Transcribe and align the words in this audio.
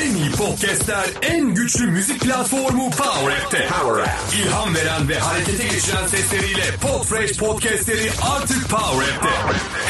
En 0.00 0.14
iyi 0.16 0.30
podcastler, 0.30 1.06
en 1.22 1.54
güçlü 1.54 1.86
müzik 1.86 2.20
platformu 2.20 2.90
Power 2.90 3.36
App'te. 3.36 3.68
Power 3.68 4.02
App. 4.02 4.34
İlham 4.34 4.74
veren 4.74 5.08
ve 5.08 5.18
harekete 5.18 5.64
geçiren 5.64 6.06
sesleriyle 6.06 6.62
Podfresh 6.82 7.38
podcastleri 7.38 8.10
artık 8.34 8.70
Power 8.70 9.14
App'te. 9.14 9.28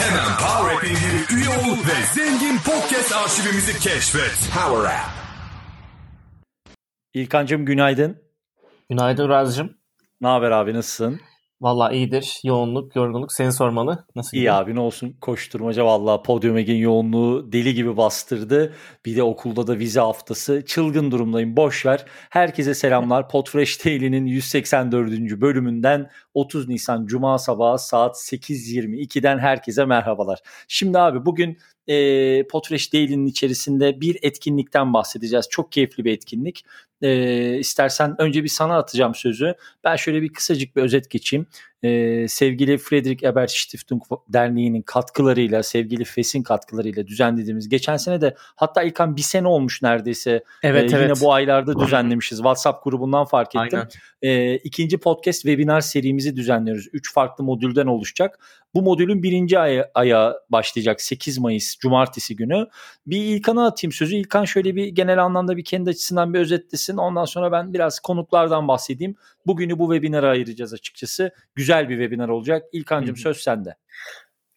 Hemen 0.03 0.37
Power 0.39 0.91
indirip 0.91 1.31
üye 1.31 1.49
ol 1.49 1.77
ve 1.77 2.15
zengin 2.15 2.59
podcast 2.59 3.13
arşivimizi 3.13 3.79
keşfet. 3.79 4.51
Power 4.55 4.91
App. 4.91 5.11
İlkancığım 7.15 7.67
günaydın. 7.67 8.23
Günaydın 8.91 9.29
Razcığım. 9.29 9.77
Ne 10.21 10.29
haber 10.29 10.51
abi 10.51 10.75
nasılsın? 10.75 11.21
Valla 11.61 11.93
iyidir. 11.93 12.41
Yoğunluk, 12.45 12.97
yorgunluk 12.97 13.33
seni 13.33 13.53
sormalı. 13.53 14.05
Nasıl 14.17 14.37
İyi 14.37 14.41
gidiyor? 14.41 14.55
abi 14.55 14.75
ne 14.75 14.81
olsun 14.81 15.17
koşturmaca 15.21 15.85
valla 15.85 16.23
Podium 16.23 16.57
Eg'in 16.57 16.77
yoğunluğu 16.77 17.53
deli 17.53 17.75
gibi 17.75 17.97
bastırdı. 17.97 18.75
Bir 19.07 19.17
de 19.17 19.23
okulda 19.23 19.67
da 19.67 19.79
vize 19.79 20.01
haftası. 20.01 20.65
Çılgın 20.67 21.11
durumdayım 21.11 21.57
boş 21.57 21.87
ver. 21.87 22.05
Herkese 22.31 22.75
selamlar. 22.75 23.29
Podfresh 23.31 23.85
Daily'nin 23.85 24.27
184. 24.27 25.11
bölümünden 25.41 26.11
30 26.35 26.69
Nisan 26.69 27.07
Cuma 27.07 27.39
sabahı 27.39 27.79
saat 27.79 28.17
8.22'den 28.17 29.39
herkese 29.39 29.85
merhabalar. 29.85 30.39
Şimdi 30.69 30.99
abi 30.99 31.27
bugün 31.27 31.59
e, 31.89 32.47
Podfresh 32.47 32.93
Daily'nin 32.93 33.27
içerisinde 33.27 34.01
bir 34.01 34.19
etkinlikten 34.23 34.93
bahsedeceğiz. 34.93 35.47
Çok 35.51 35.73
keyifli 35.73 36.05
bir 36.05 36.13
etkinlik. 36.13 36.65
E, 37.03 37.59
istersen 37.59 38.15
önce 38.19 38.45
bir 38.45 38.49
sana 38.49 38.79
atacağım 38.79 39.15
sözü. 39.15 39.55
Ben 39.85 39.97
şöyle 39.97 40.23
bir 40.23 40.33
kısacık 40.33 40.77
bir 40.77 40.83
özet 40.83 41.11
geçeyim. 41.11 41.47
Ee, 41.87 42.29
sevgili 42.29 42.79
Friedrich 42.79 43.25
Ebert 43.25 43.51
Stiftung 43.51 44.03
Derneği'nin 44.29 44.83
katkılarıyla, 44.83 45.63
sevgili 45.63 46.05
FES'in 46.05 46.43
katkılarıyla 46.43 47.07
düzenlediğimiz 47.07 47.69
geçen 47.69 47.97
sene 47.97 48.21
de 48.21 48.35
hatta 48.39 48.83
İlkan 48.83 49.17
bir 49.17 49.23
sene 49.23 49.49
olmuş 49.49 49.83
neredeyse. 49.83 50.45
Evet 50.63 50.93
Ee, 50.93 50.97
evet. 50.97 51.09
Yine 51.09 51.21
bu 51.27 51.33
aylarda 51.33 51.79
düzenlemişiz. 51.81 52.39
WhatsApp 52.39 52.85
grubundan 52.85 53.25
fark 53.25 53.49
ettim. 53.49 53.61
Aynen. 53.73 53.89
Ee, 54.23 54.57
ikinci 54.57 54.99
podcast 54.99 55.43
webinar 55.43 55.81
serimizi 55.81 56.37
düzenliyoruz. 56.37 56.87
Üç 56.93 57.13
farklı 57.15 57.45
modülden 57.45 57.87
oluşacak. 57.87 58.39
Bu 58.75 58.83
modülün 58.83 59.23
birinci 59.23 59.59
aya, 59.59 59.91
aya 59.95 60.35
başlayacak 60.51 61.01
8 61.01 61.39
Mayıs 61.39 61.77
Cumartesi 61.77 62.37
günü. 62.37 62.67
Bir 63.07 63.17
İlkan'a 63.25 63.67
atayım 63.67 63.93
sözü. 63.93 64.17
İlkan 64.17 64.45
şöyle 64.45 64.77
bir 64.77 64.87
genel 64.87 65.25
anlamda 65.25 65.57
bir 65.57 65.65
kendi 65.65 65.91
açısından 65.91 66.35
bir 66.35 66.39
özetlesin. 66.39 66.97
Ondan 66.97 67.25
sonra 67.25 67.53
ben 67.53 67.75
biraz 67.75 68.01
konuklardan 68.01 68.69
bahsedeyim. 68.69 69.17
Bugünü 69.47 69.79
bu 69.79 69.93
webinara 69.95 70.29
ayıracağız 70.31 70.73
açıkçası. 70.75 71.31
Güzel 71.55 71.76
bir 71.89 71.99
webinar 71.99 72.29
olacak. 72.29 72.63
İlkan'cığım 72.73 73.17
söz 73.17 73.37
sende. 73.37 73.75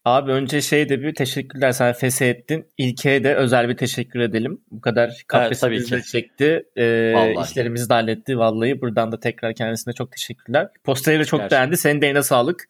Abi 0.06 0.31
önce 0.31 0.62
şey 0.62 0.89
de 0.89 1.02
bir 1.02 1.16
teşekkürler 1.16 1.72
sen 1.72 1.94
feshettin. 1.94 2.66
İlke'ye 2.78 3.23
de 3.23 3.36
özel 3.36 3.70
bir 3.70 3.78
teşekkür 3.78 4.20
edelim. 4.20 4.62
Bu 4.72 4.81
kadar 4.81 5.23
kafesimizi 5.28 5.92
de 5.95 6.02
çekti. 6.02 6.64
Ee, 6.75 7.14
Vallahi. 7.16 7.45
işlerimizi 7.50 7.90
de 7.90 7.94
halletti 7.94 8.38
vallahi. 8.38 8.81
Buradan 8.81 9.12
da 9.12 9.20
tekrar 9.20 9.53
kendisine 9.56 9.94
çok 9.94 10.12
teşekkürler. 10.12 10.67
Posteri 10.84 11.20
de 11.20 11.25
çok 11.25 11.40
Gerçekten. 11.40 11.59
beğendi. 11.59 11.78
Senin 11.78 12.02
de 12.02 12.08
eline 12.08 12.23
sağlık. 12.23 12.70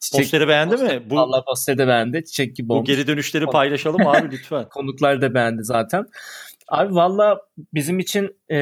Çiçek, 0.00 0.20
Posteri 0.20 0.48
beğendi 0.48 0.76
mi? 0.76 1.02
Bu, 1.10 1.16
Vallahi 1.16 1.44
posteri 1.44 1.78
de 1.78 1.86
beğendi. 1.86 2.24
Çiçek 2.24 2.56
gibi 2.56 2.68
bu 2.68 2.74
olmuş. 2.74 2.86
geri 2.86 3.06
dönüşleri 3.06 3.46
paylaşalım 3.46 4.06
abi 4.06 4.28
lütfen. 4.32 4.68
Konuklar 4.68 5.20
da 5.22 5.34
beğendi 5.34 5.64
zaten. 5.64 6.04
Abi 6.68 6.94
valla 6.94 7.38
bizim 7.74 7.98
için 7.98 8.36
e, 8.50 8.56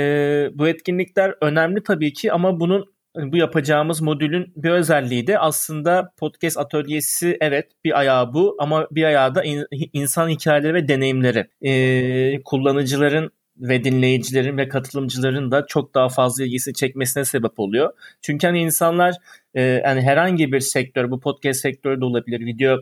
bu 0.55 0.69
etkinlikler 0.69 1.35
önemli 1.41 1.83
tabii 1.83 2.13
ki 2.13 2.33
ama 2.33 2.61
bunun 2.61 2.96
bu 3.17 3.37
yapacağımız 3.37 4.01
modülün 4.01 4.53
bir 4.57 4.71
özelliği 4.71 5.27
de 5.27 5.39
aslında 5.39 6.13
podcast 6.17 6.59
atölyesi 6.59 7.37
evet 7.41 7.67
bir 7.85 7.99
ayağı 7.99 8.35
bu 8.35 8.57
ama 8.59 8.89
bir 8.91 9.05
ayağı 9.05 9.35
da 9.35 9.45
in- 9.45 9.67
insan 9.93 10.29
hikayeleri 10.29 10.75
ve 10.75 10.89
deneyimleri. 10.89 11.47
E, 11.63 12.43
kullanıcıların 12.45 13.31
ve 13.59 13.85
dinleyicilerin 13.85 14.57
ve 14.59 14.69
katılımcıların 14.69 15.51
da 15.51 15.67
çok 15.67 15.95
daha 15.95 16.09
fazla 16.09 16.45
ilgisini 16.45 16.75
çekmesine 16.75 17.25
sebep 17.25 17.61
oluyor. 17.61 17.93
Çünkü 18.23 18.47
hani 18.47 18.61
insanlar 18.61 19.15
e, 19.55 19.63
yani 19.63 20.01
herhangi 20.03 20.53
bir 20.53 20.61
sektör 20.61 21.11
bu 21.11 21.21
podcast 21.21 21.61
sektörü 21.61 22.01
de 22.01 22.05
olabilir, 22.05 22.41
video 22.47 22.79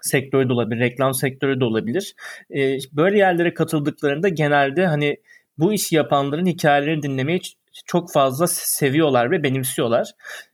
sektörü 0.00 0.48
de 0.48 0.52
olabilir, 0.52 0.80
reklam 0.80 1.14
sektörü 1.14 1.60
de 1.60 1.64
olabilir. 1.64 2.14
E, 2.56 2.78
böyle 2.92 3.18
yerlere 3.18 3.54
katıldıklarında 3.54 4.28
genelde 4.28 4.86
hani 4.86 5.16
bu 5.58 5.72
işi 5.72 5.96
yapanların 5.96 6.46
hikayelerini 6.46 7.02
dinlemeyi 7.02 7.38
ç- 7.38 7.54
çok 7.86 8.12
fazla 8.12 8.46
seviyorlar 8.46 9.30
ve 9.30 9.42
benimsiyorlar. 9.42 10.10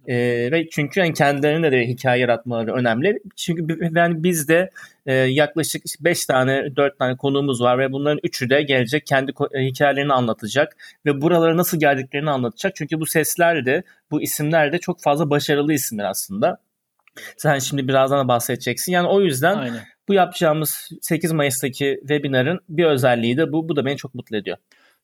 E, 0.07 0.17
ve 0.53 0.69
çünkü 0.69 1.01
yani 1.01 1.15
kendilerine 1.15 1.73
de 1.73 1.87
hikaye 1.87 2.21
yaratmaları 2.21 2.75
önemli. 2.75 3.19
Çünkü 3.37 3.91
yani 3.95 4.23
bizde 4.23 4.71
e, 5.07 5.15
yaklaşık 5.15 5.83
5 6.01 6.27
tane 6.27 6.77
4 6.77 6.99
tane 6.99 7.17
konuğumuz 7.17 7.61
var 7.61 7.79
ve 7.79 7.93
bunların 7.93 8.21
üçü 8.23 8.51
de 8.51 8.63
gelecek 8.63 9.07
kendi 9.07 9.33
e, 9.55 9.65
hikayelerini 9.65 10.13
anlatacak 10.13 10.77
ve 11.07 11.21
buralara 11.21 11.57
nasıl 11.57 11.81
geldiklerini 11.81 12.31
anlatacak. 12.31 12.77
Çünkü 12.77 13.01
bu 13.01 13.07
sesler 13.07 13.67
de 13.67 13.83
bu 14.11 14.23
isimler 14.23 14.73
de 14.73 14.79
çok 14.79 15.03
fazla 15.03 15.31
başarılı 15.31 15.73
isimler 15.73 16.05
aslında. 16.05 16.59
Sen 17.37 17.59
şimdi 17.59 17.89
birazdan 17.89 18.25
da 18.25 18.29
bahsedeceksin. 18.29 18.93
Yani 18.93 19.09
o 19.09 19.21
yüzden 19.21 19.57
Aynen. 19.57 19.81
bu 20.09 20.15
yapacağımız 20.15 20.91
8 21.03 21.33
Mayıs'taki 21.33 21.97
webinarın 22.01 22.61
bir 22.69 22.85
özelliği 22.85 23.37
de 23.37 23.53
bu. 23.53 23.69
Bu 23.69 23.77
da 23.77 23.85
beni 23.85 23.97
çok 23.97 24.15
mutlu 24.15 24.37
ediyor. 24.37 24.57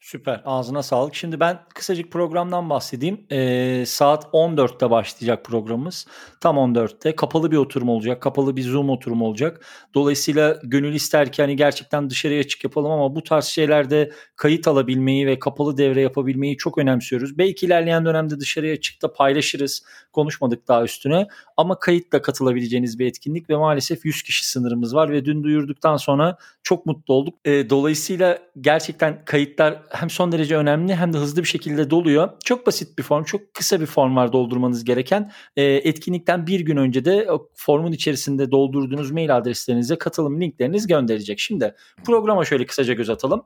Süper. 0.06 0.42
Ağzına 0.44 0.82
sağlık. 0.82 1.14
Şimdi 1.14 1.40
ben 1.40 1.58
kısacık 1.74 2.12
programdan 2.12 2.70
bahsedeyim. 2.70 3.26
Ee, 3.30 3.84
saat 3.86 4.24
14'te 4.24 4.90
başlayacak 4.90 5.44
programımız. 5.44 6.06
Tam 6.40 6.56
14'te. 6.56 7.16
Kapalı 7.16 7.50
bir 7.50 7.56
oturum 7.56 7.88
olacak. 7.88 8.22
Kapalı 8.22 8.56
bir 8.56 8.62
Zoom 8.62 8.90
oturum 8.90 9.22
olacak. 9.22 9.66
Dolayısıyla 9.94 10.60
gönül 10.64 10.94
ister 10.94 11.32
ki 11.32 11.42
hani 11.42 11.56
gerçekten 11.56 12.10
dışarıya 12.10 12.40
açık 12.40 12.64
yapalım 12.64 12.90
ama 12.90 13.14
bu 13.14 13.22
tarz 13.22 13.44
şeylerde 13.44 14.12
kayıt 14.36 14.68
alabilmeyi 14.68 15.26
ve 15.26 15.38
kapalı 15.38 15.76
devre 15.76 16.00
yapabilmeyi 16.00 16.56
çok 16.56 16.78
önemsiyoruz. 16.78 17.38
Belki 17.38 17.66
ilerleyen 17.66 18.04
dönemde 18.04 18.40
dışarıya 18.40 18.74
açık 18.74 19.02
da 19.02 19.12
paylaşırız. 19.12 19.82
Konuşmadık 20.12 20.68
daha 20.68 20.84
üstüne. 20.84 21.26
Ama 21.56 21.78
kayıtla 21.78 22.22
katılabileceğiniz 22.22 22.98
bir 22.98 23.06
etkinlik 23.06 23.50
ve 23.50 23.56
maalesef 23.56 24.04
100 24.04 24.22
kişi 24.22 24.48
sınırımız 24.48 24.94
var 24.94 25.10
ve 25.10 25.24
dün 25.24 25.42
duyurduktan 25.42 25.96
sonra 25.96 26.36
çok 26.62 26.86
mutlu 26.86 27.14
olduk. 27.14 27.34
Ee, 27.44 27.70
dolayısıyla 27.70 28.38
gerçekten 28.60 29.24
kayıtlar 29.24 29.82
hem 30.00 30.10
son 30.10 30.32
derece 30.32 30.56
önemli 30.56 30.94
hem 30.94 31.12
de 31.12 31.18
hızlı 31.18 31.42
bir 31.42 31.48
şekilde 31.48 31.90
doluyor. 31.90 32.28
Çok 32.44 32.66
basit 32.66 32.98
bir 32.98 33.02
form, 33.02 33.24
çok 33.24 33.54
kısa 33.54 33.80
bir 33.80 33.86
form 33.86 34.16
var 34.16 34.32
doldurmanız 34.32 34.84
gereken. 34.84 35.32
Ee, 35.56 35.62
etkinlikten 35.62 36.46
bir 36.46 36.60
gün 36.60 36.76
önce 36.76 37.04
de 37.04 37.28
formun 37.54 37.92
içerisinde 37.92 38.50
doldurduğunuz 38.50 39.10
mail 39.10 39.36
adreslerinize 39.36 39.98
katılım 39.98 40.40
linkleriniz 40.40 40.86
gönderecek. 40.86 41.38
Şimdi 41.38 41.74
programa 42.04 42.44
şöyle 42.44 42.66
kısaca 42.66 42.94
göz 42.94 43.10
atalım. 43.10 43.42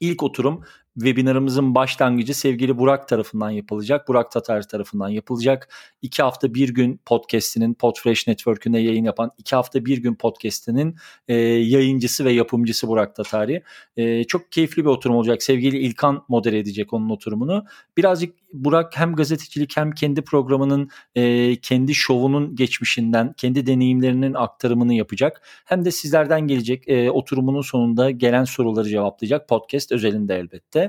İlk 0.00 0.22
oturum 0.22 0.64
webinarımızın 0.94 1.74
başlangıcı 1.74 2.34
sevgili 2.34 2.78
Burak 2.78 3.08
tarafından 3.08 3.50
yapılacak. 3.50 4.08
Burak 4.08 4.30
Tatar 4.30 4.68
tarafından 4.68 5.08
yapılacak. 5.08 5.68
İki 6.02 6.22
hafta 6.22 6.54
bir 6.54 6.68
gün 6.68 7.00
podcast'inin 7.06 7.74
Podfresh 7.74 8.26
Network'ünde 8.26 8.78
yayın 8.78 9.04
yapan 9.04 9.30
iki 9.38 9.56
hafta 9.56 9.84
bir 9.84 9.98
gün 9.98 10.14
podcast'inin 10.14 10.96
e, 11.28 11.34
yayıncısı 11.34 12.24
ve 12.24 12.32
yapımcısı 12.32 12.88
Burak 12.88 13.16
Tatari. 13.16 13.62
E, 13.96 14.24
çok 14.24 14.52
keyifli 14.52 14.84
bir 14.84 14.88
oturum 14.88 15.16
olacak. 15.16 15.42
Sevgili 15.42 15.78
İlkan 15.78 16.24
modere 16.28 16.58
edecek 16.58 16.92
onun 16.92 17.10
oturumunu. 17.10 17.64
Birazcık 17.96 18.34
Burak 18.52 18.98
hem 18.98 19.14
gazetecilik 19.14 19.76
hem 19.76 19.92
kendi 19.92 20.22
programının 20.22 20.90
e, 21.14 21.56
kendi 21.56 21.94
şovunun 21.94 22.56
geçmişinden, 22.56 23.32
kendi 23.36 23.66
deneyimlerinin 23.66 24.34
aktarımını 24.34 24.94
yapacak. 24.94 25.42
Hem 25.64 25.84
de 25.84 25.90
sizlerden 25.90 26.40
gelecek 26.40 26.88
e, 26.88 27.10
oturumunun 27.10 27.62
sonunda 27.62 28.10
gelen 28.10 28.44
soruları 28.44 28.88
cevaplayacak. 28.88 29.48
Podcast 29.48 29.92
özelinde 29.92 30.34
elbette. 30.34 30.79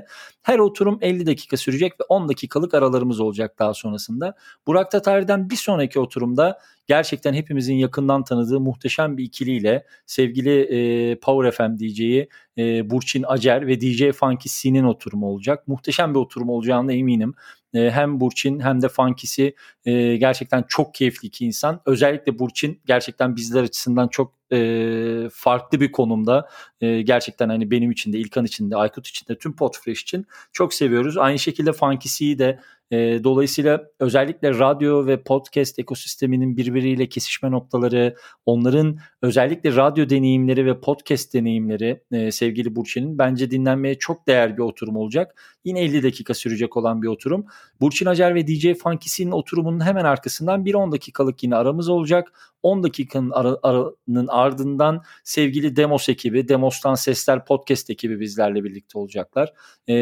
Her 0.42 0.58
oturum 0.58 0.98
50 1.00 1.26
dakika 1.26 1.56
sürecek 1.56 2.00
ve 2.00 2.04
10 2.08 2.28
dakikalık 2.28 2.74
aralarımız 2.74 3.20
olacak 3.20 3.58
daha 3.58 3.74
sonrasında. 3.74 4.34
Burak 4.66 4.90
Tatari'den 4.90 5.50
bir 5.50 5.56
sonraki 5.56 6.00
oturumda 6.00 6.58
gerçekten 6.86 7.34
hepimizin 7.34 7.74
yakından 7.74 8.24
tanıdığı 8.24 8.60
muhteşem 8.60 9.16
bir 9.16 9.24
ikiliyle 9.24 9.86
sevgili 10.06 10.60
e, 10.60 11.14
Power 11.18 11.50
FM 11.50 11.78
DJ'yi 11.78 12.28
e, 12.58 12.90
Burçin 12.90 13.24
Acer 13.26 13.66
ve 13.66 13.80
DJ 13.80 14.12
Funky 14.12 14.48
C'nin 14.48 14.84
oturumu 14.84 15.26
olacak. 15.26 15.68
Muhteşem 15.68 16.14
bir 16.14 16.18
oturum 16.18 16.48
olacağına 16.48 16.92
eminim. 16.92 17.34
E, 17.74 17.90
hem 17.90 18.20
Burçin 18.20 18.60
hem 18.60 18.82
de 18.82 18.88
Funky'si 18.88 19.54
e, 19.84 20.16
gerçekten 20.16 20.64
çok 20.68 20.94
keyifli 20.94 21.28
iki 21.28 21.46
insan. 21.46 21.80
Özellikle 21.86 22.38
Burçin 22.38 22.80
gerçekten 22.86 23.36
bizler 23.36 23.62
açısından 23.62 24.08
çok 24.08 24.34
e, 24.52 25.28
farklı 25.32 25.80
bir 25.80 25.92
konumda. 25.92 26.48
E, 26.80 27.02
gerçekten 27.02 27.48
hani 27.48 27.70
benim 27.70 27.90
için 27.90 28.12
de, 28.12 28.18
İlkan 28.18 28.44
için 28.44 28.70
de, 28.70 28.76
Aykut 28.76 29.06
için 29.06 29.26
de, 29.28 29.38
tüm 29.38 29.56
Podfresh 29.56 30.02
için 30.02 30.26
çok 30.52 30.74
seviyoruz. 30.74 31.18
Aynı 31.18 31.38
şekilde 31.38 31.72
Funky'siyi 31.72 32.38
de 32.38 32.60
e, 32.92 33.24
dolayısıyla 33.24 33.84
özellikle 34.00 34.50
radyo 34.50 35.06
ve 35.06 35.22
podcast 35.22 35.78
ekosisteminin 35.78 36.56
birbiriyle 36.56 37.08
kesişme 37.08 37.50
noktaları, 37.50 38.16
onların 38.46 38.98
özellikle 39.22 39.76
radyo 39.76 40.08
deneyimleri 40.08 40.66
ve 40.66 40.80
podcast 40.80 41.34
deneyimleri 41.34 42.02
e, 42.12 42.30
sevgili 42.30 42.76
Burçin'in 42.76 43.18
bence 43.18 43.50
dinlenmeye 43.50 43.94
çok 43.94 44.26
değer 44.26 44.56
bir 44.56 44.62
oturum 44.62 44.96
olacak. 44.96 45.42
Yine 45.64 45.80
50 45.80 46.02
dakika 46.02 46.34
sürecek 46.34 46.76
olan 46.76 47.02
bir 47.02 47.08
oturum. 47.08 47.46
Burçin 47.80 48.06
Acar 48.06 48.34
ve 48.34 48.46
DJ 48.46 48.74
Funky'sinin 48.82 49.32
oturumunun 49.32 49.84
hemen 49.84 50.04
arkasından 50.04 50.64
bir 50.64 50.74
10 50.74 50.92
dakikalık 50.92 51.42
yine 51.42 51.56
aramız 51.56 51.88
olacak. 51.88 52.32
10 52.62 52.82
dakikanın 52.82 53.30
ara, 53.30 53.56
aranın 53.62 54.26
ardından 54.28 55.02
sevgili 55.24 55.76
Demos 55.76 56.08
ekibi, 56.08 56.48
Demos'tan 56.48 56.94
Sesler 56.94 57.44
Podcast 57.44 57.90
ekibi 57.90 58.20
bizlerle 58.20 58.64
birlikte 58.64 58.98
olacaklar. 58.98 59.52
E, 59.88 59.94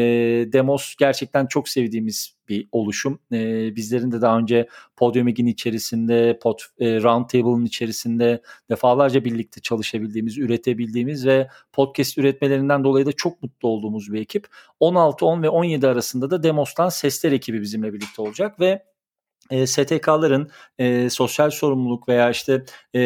Demos 0.53 0.95
gerçekten 0.95 1.45
çok 1.45 1.69
sevdiğimiz 1.69 2.35
bir 2.49 2.67
oluşum. 2.71 3.19
E, 3.31 3.75
bizlerin 3.75 4.11
de 4.11 4.21
daha 4.21 4.37
önce 4.37 4.67
Podium 4.95 5.27
Egin 5.27 5.45
içerisinde, 5.45 6.39
pod, 6.41 6.59
e, 6.79 7.01
Roundtable'ın 7.03 7.65
içerisinde 7.65 8.41
defalarca 8.69 9.25
birlikte 9.25 9.61
çalışabildiğimiz, 9.61 10.37
üretebildiğimiz 10.37 11.25
ve 11.25 11.47
podcast 11.73 12.17
üretmelerinden 12.17 12.83
dolayı 12.83 13.05
da 13.05 13.11
çok 13.11 13.43
mutlu 13.43 13.69
olduğumuz 13.69 14.13
bir 14.13 14.21
ekip. 14.21 14.47
16, 14.79 15.25
10 15.25 15.43
ve 15.43 15.49
17 15.49 15.87
arasında 15.87 16.29
da 16.29 16.43
Demos'tan 16.43 16.89
Sesler 16.89 17.31
ekibi 17.31 17.61
bizimle 17.61 17.93
birlikte 17.93 18.21
olacak 18.21 18.59
ve 18.59 18.90
e, 19.49 19.67
STK'ların 19.67 20.49
e, 20.79 21.09
sosyal 21.09 21.49
sorumluluk 21.49 22.09
veya 22.09 22.29
işte 22.29 22.65
e, 22.95 23.01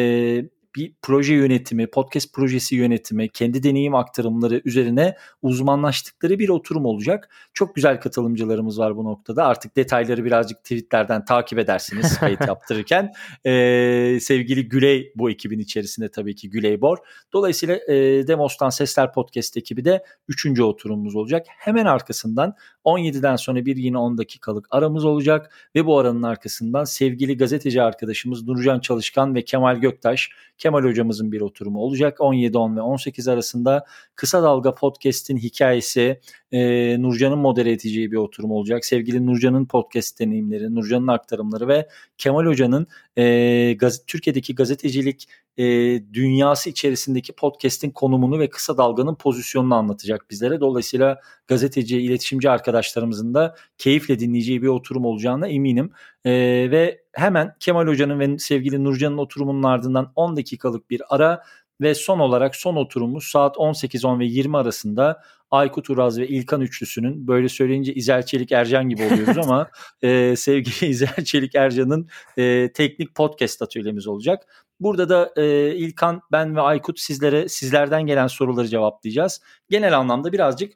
bir 0.76 0.94
proje 1.02 1.34
yönetimi, 1.34 1.86
podcast 1.86 2.32
projesi 2.34 2.76
yönetimi, 2.76 3.28
kendi 3.28 3.62
deneyim 3.62 3.94
aktarımları 3.94 4.62
üzerine 4.64 5.16
uzmanlaştıkları 5.42 6.38
bir 6.38 6.48
oturum 6.48 6.84
olacak. 6.84 7.28
Çok 7.54 7.74
güzel 7.74 8.00
katılımcılarımız 8.00 8.78
var 8.78 8.96
bu 8.96 9.04
noktada. 9.04 9.44
Artık 9.44 9.76
detayları 9.76 10.24
birazcık 10.24 10.58
tweetlerden 10.58 11.24
takip 11.24 11.58
edersiniz 11.58 12.18
kayıt 12.20 12.48
yaptırırken. 12.48 13.12
Ee, 13.46 14.18
sevgili 14.20 14.68
Güley 14.68 15.12
bu 15.16 15.30
ekibin 15.30 15.58
içerisinde 15.58 16.10
tabii 16.10 16.34
ki 16.34 16.50
Güley 16.50 16.80
Bor. 16.80 16.98
Dolayısıyla 17.32 17.76
e, 17.76 18.26
Demos'tan 18.26 18.70
Sesler 18.70 19.12
Podcast 19.12 19.56
ekibi 19.56 19.84
de 19.84 20.04
3. 20.28 20.60
oturumumuz 20.60 21.16
olacak. 21.16 21.46
Hemen 21.48 21.86
arkasından 21.86 22.54
17'den 22.86 23.36
sonra 23.36 23.66
bir 23.66 23.76
yine 23.76 23.98
10 23.98 24.18
dakikalık 24.18 24.66
aramız 24.70 25.04
olacak 25.04 25.70
ve 25.74 25.86
bu 25.86 25.98
aranın 25.98 26.22
arkasından 26.22 26.84
sevgili 26.84 27.36
gazeteci 27.36 27.82
arkadaşımız 27.82 28.48
Nurcan 28.48 28.80
Çalışkan 28.80 29.34
ve 29.34 29.44
Kemal 29.44 29.76
Göktaş 29.76 30.30
Kemal 30.58 30.82
hocamızın 30.84 31.32
bir 31.32 31.40
oturumu 31.40 31.78
olacak. 31.78 32.18
17-10 32.18 32.76
ve 32.76 32.80
18 32.80 33.28
arasında 33.28 33.84
Kısa 34.14 34.42
Dalga 34.42 34.74
Podcast'in 34.74 35.36
hikayesi 35.36 36.20
e, 36.52 37.02
Nurcan'ın 37.02 37.38
modere 37.38 37.72
edeceği 37.72 38.12
bir 38.12 38.16
oturum 38.16 38.50
olacak. 38.50 38.84
Sevgili 38.84 39.26
Nurcan'ın 39.26 39.66
podcast 39.66 40.20
deneyimleri, 40.20 40.74
Nurcan'ın 40.74 41.06
aktarımları 41.06 41.68
ve 41.68 41.88
Kemal 42.18 42.46
Hoca'nın 42.46 42.86
e, 43.16 43.72
gaz- 43.72 44.06
Türkiye'deki 44.06 44.54
gazetecilik 44.54 45.28
e, 45.58 45.64
dünyası 46.12 46.70
içerisindeki 46.70 47.32
podcast'in 47.32 47.90
konumunu 47.90 48.38
ve 48.38 48.50
kısa 48.50 48.78
dalganın 48.78 49.14
pozisyonunu 49.14 49.74
anlatacak 49.74 50.30
bizlere. 50.30 50.60
Dolayısıyla 50.60 51.20
gazeteci, 51.46 51.98
iletişimci 51.98 52.50
arkadaşlarımızın 52.50 53.34
da 53.34 53.54
keyifle 53.78 54.18
dinleyeceği 54.18 54.62
bir 54.62 54.68
oturum 54.68 55.04
olacağına 55.04 55.48
eminim. 55.48 55.90
E, 56.24 56.32
ve 56.70 57.00
hemen 57.12 57.54
Kemal 57.60 57.86
Hoca'nın 57.86 58.20
ve 58.20 58.38
sevgili 58.38 58.84
Nurcan'ın 58.84 59.18
oturumunun 59.18 59.62
ardından 59.62 60.12
10 60.16 60.36
dakikalık 60.36 60.90
bir 60.90 61.02
ara 61.08 61.42
ve 61.80 61.94
son 61.94 62.18
olarak 62.18 62.56
son 62.56 62.76
oturumumuz 62.76 63.24
saat 63.24 63.56
18-10 63.56 64.18
ve 64.20 64.26
20 64.26 64.56
arasında 64.56 65.22
Aykut 65.50 65.90
Uraz 65.90 66.18
ve 66.18 66.28
İlkan 66.28 66.60
üçlüsünün 66.60 67.26
böyle 67.28 67.48
söyleyince 67.48 67.94
İzel 67.94 68.22
Çelik 68.22 68.52
Ercan 68.52 68.88
gibi 68.88 69.02
oluyoruz 69.02 69.38
ama 69.38 69.70
e, 70.02 70.36
sevgili 70.36 70.86
İzel 70.90 71.24
Çelik 71.24 71.54
Ercan'ın 71.54 72.08
e, 72.38 72.72
teknik 72.72 73.14
podcast 73.14 73.62
atölyemiz 73.62 74.06
olacak. 74.06 74.66
Burada 74.80 75.08
da 75.08 75.32
e, 75.36 75.74
İlkan, 75.74 76.20
ben 76.32 76.56
ve 76.56 76.60
Aykut 76.60 77.00
sizlere 77.00 77.48
sizlerden 77.48 78.06
gelen 78.06 78.26
soruları 78.26 78.68
cevaplayacağız. 78.68 79.40
Genel 79.70 79.98
anlamda 79.98 80.32
birazcık 80.32 80.72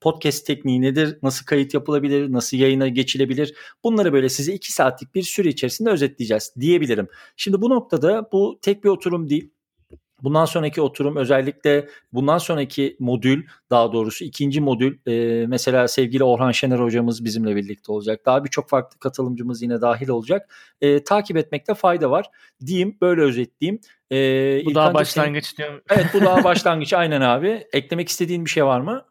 podcast 0.00 0.46
tekniği 0.46 0.80
nedir, 0.80 1.18
nasıl 1.22 1.46
kayıt 1.46 1.74
yapılabilir, 1.74 2.32
nasıl 2.32 2.56
yayına 2.56 2.88
geçilebilir 2.88 3.54
bunları 3.84 4.12
böyle 4.12 4.28
size 4.28 4.52
iki 4.52 4.72
saatlik 4.72 5.14
bir 5.14 5.22
süre 5.22 5.48
içerisinde 5.48 5.90
özetleyeceğiz 5.90 6.52
diyebilirim. 6.60 7.08
Şimdi 7.36 7.62
bu 7.62 7.70
noktada 7.70 8.28
bu 8.32 8.58
tek 8.62 8.84
bir 8.84 8.88
oturum 8.88 9.30
değil 9.30 9.50
Bundan 10.22 10.44
sonraki 10.44 10.80
oturum 10.80 11.16
özellikle 11.16 11.88
bundan 12.12 12.38
sonraki 12.38 12.96
modül 12.98 13.42
daha 13.70 13.92
doğrusu 13.92 14.24
ikinci 14.24 14.60
modül 14.60 14.98
e, 15.06 15.46
mesela 15.46 15.88
sevgili 15.88 16.24
Orhan 16.24 16.52
Şener 16.52 16.78
hocamız 16.78 17.24
bizimle 17.24 17.56
birlikte 17.56 17.92
olacak. 17.92 18.20
Daha 18.26 18.44
birçok 18.44 18.68
farklı 18.68 18.98
katılımcımız 18.98 19.62
yine 19.62 19.80
dahil 19.80 20.08
olacak. 20.08 20.54
E, 20.80 21.04
takip 21.04 21.36
etmekte 21.36 21.74
fayda 21.74 22.10
var 22.10 22.26
diyeyim 22.66 22.96
böyle 23.00 23.20
özetleyeyim. 23.22 23.80
E, 24.12 24.62
bu 24.64 24.74
daha 24.74 24.94
başlangıç 24.94 25.46
senin... 25.46 25.56
diyorum. 25.56 25.84
Evet 25.90 26.06
bu 26.14 26.20
daha 26.20 26.44
başlangıç 26.44 26.92
aynen 26.92 27.20
abi. 27.20 27.66
Eklemek 27.72 28.08
istediğin 28.08 28.44
bir 28.44 28.50
şey 28.50 28.64
var 28.64 28.80
mı? 28.80 29.04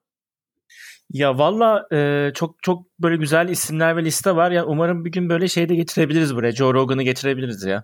Ya 1.13 1.37
valla 1.37 1.87
e, 1.91 2.31
çok 2.35 2.63
çok 2.63 2.99
böyle 2.99 3.15
güzel 3.15 3.49
isimler 3.49 3.97
ve 3.97 4.05
liste 4.05 4.35
var. 4.35 4.51
Ya 4.51 4.65
umarım 4.65 5.05
bir 5.05 5.11
gün 5.11 5.29
böyle 5.29 5.47
şey 5.47 5.69
de 5.69 5.75
getirebiliriz 5.75 6.35
buraya. 6.35 6.51
Joe 6.51 6.73
Rogan'ı 6.73 7.03
getirebiliriz 7.03 7.63
ya. 7.63 7.83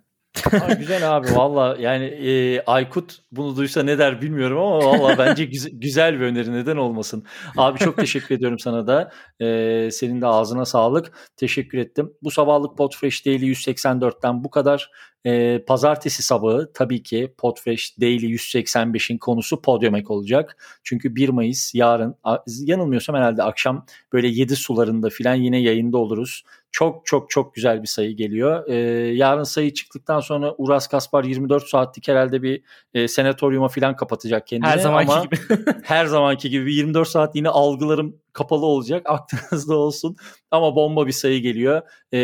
Aa, 0.62 0.74
güzel 0.74 1.16
abi 1.18 1.28
valla 1.36 1.78
yani 1.80 2.06
e, 2.06 2.62
Aykut 2.62 3.18
bunu 3.32 3.56
duysa 3.56 3.84
ne 3.84 3.98
der 3.98 4.22
bilmiyorum 4.22 4.58
ama 4.58 4.78
valla 4.78 5.18
bence 5.18 5.46
güzel, 5.46 5.72
güzel 5.80 6.20
bir 6.20 6.26
öneri 6.26 6.54
neden 6.54 6.78
olmasın. 6.78 7.26
Abi 7.58 7.80
çok 7.80 7.98
teşekkür 7.98 8.36
ediyorum 8.36 8.60
sana 8.60 8.88
da. 8.88 9.12
E, 9.40 9.92
senin 9.92 10.22
de 10.22 10.28
ağzına 10.28 10.66
sağlık. 10.66 11.12
Teşekkür 11.38 11.78
ettim. 11.78 12.14
Bu 12.22 12.32
sabahlık 12.32 12.78
Podfresh 12.78 13.26
Daily 13.26 13.52
184'ten 13.52 14.44
bu 14.44 14.50
kadar. 14.50 14.92
E, 15.26 15.64
pazartesi 15.68 16.24
sabahı 16.24 16.72
tabii 16.74 17.04
ki 17.04 17.34
Podfresh 17.38 18.00
Daily 18.02 18.36
185'in 18.36 19.18
konusu 19.18 19.62
Podiumek 19.62 20.12
olacak. 20.12 20.58
Çünkü 20.84 21.16
1 21.16 21.30
Mayıs 21.30 21.76
yarın 21.76 22.16
yanılmıyorsam 22.48 23.16
herhalde 23.16 23.44
akşam 23.44 23.86
böyle 24.14 24.28
7 24.28 24.56
sularında 24.56 25.10
filan 25.10 25.36
yine 25.36 25.62
yayında 25.62 25.98
oluruz. 25.98 26.44
Çok 26.72 27.06
çok 27.06 27.30
çok 27.30 27.56
güzel 27.56 27.82
bir 27.82 27.88
sayı 27.88 28.16
geliyor. 28.16 28.68
E, 28.68 28.76
yarın 29.16 29.44
sayı 29.44 29.74
çıktıktan 29.74 30.20
sonra 30.20 30.56
Uras 30.58 30.88
Kaspar 30.88 31.24
24 31.24 31.68
saatlik 31.68 32.08
herhalde 32.08 32.42
bir 32.42 32.64
e, 32.94 33.08
senatoryuma 33.08 33.68
filan 33.68 33.96
kapatacak 33.96 34.48
kendini. 34.48 34.70
Her 34.70 34.78
zamanki 34.78 35.12
Ama 35.12 35.24
gibi. 35.24 35.36
her 35.84 36.06
zamanki 36.06 36.50
gibi 36.50 36.74
24 36.74 37.08
saat 37.08 37.36
yine 37.36 37.50
algılarım 37.50 38.16
kapalı 38.36 38.66
olacak. 38.66 39.06
Aklınızda 39.10 39.76
olsun. 39.76 40.16
Ama 40.52 40.76
bomba 40.76 41.08
bir 41.08 41.12
sayı 41.12 41.42
geliyor. 41.42 41.82
E, 42.14 42.20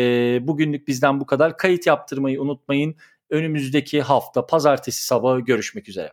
bugünlük 0.46 0.88
bizden 0.88 1.20
bu 1.20 1.26
kadar. 1.26 1.56
Kayıt 1.56 1.86
yaptırmayı 1.86 2.40
unutmayın. 2.40 2.94
Önümüzdeki 3.30 4.02
hafta 4.02 4.46
pazartesi 4.46 5.04
sabahı 5.04 5.40
görüşmek 5.40 5.88
üzere. 5.88 6.12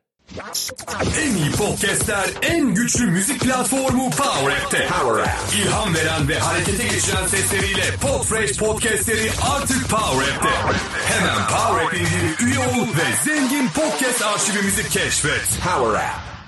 En 1.21 1.35
iyi 1.35 1.51
podcastler, 1.51 2.29
en 2.41 2.75
güçlü 2.75 3.05
müzik 3.05 3.41
platformu 3.41 4.09
Power 4.09 4.51
App'te. 4.51 4.87
Power 4.87 5.23
App. 5.23 5.55
İlham 5.55 5.95
veren 5.95 6.27
ve 6.27 6.39
harekete 6.39 6.83
geçiren 6.83 7.27
sesleriyle 7.27 7.83
Podfresh 8.01 8.57
podcastleri 8.57 9.29
artık 9.55 9.89
Power 9.89 10.35
App'te. 10.35 10.49
Hemen 11.05 11.47
Power 11.47 11.85
App 11.85 11.93
indir, 11.93 12.47
üye 12.47 12.59
ol 12.59 12.87
ve 12.87 13.33
zengin 13.33 13.67
podcast 13.67 14.21
arşivimizi 14.21 14.89
keşfet. 14.89 15.59
Power 15.63 15.99
App. 15.99 16.38